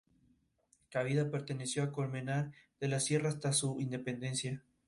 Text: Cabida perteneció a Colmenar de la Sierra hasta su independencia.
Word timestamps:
Cabida 0.89 1.29
perteneció 1.29 1.83
a 1.83 1.91
Colmenar 1.91 2.53
de 2.79 2.87
la 2.87 2.99
Sierra 2.99 3.29
hasta 3.29 3.53
su 3.53 3.79
independencia. 3.79 4.63